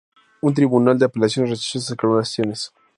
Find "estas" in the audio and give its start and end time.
1.77-1.91